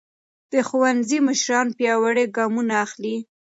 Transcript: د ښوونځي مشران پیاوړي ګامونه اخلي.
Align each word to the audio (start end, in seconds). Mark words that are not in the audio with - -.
د 0.51 0.53
ښوونځي 0.67 1.17
مشران 1.27 1.67
پیاوړي 1.77 2.25
ګامونه 2.37 2.73
اخلي. 2.85 3.15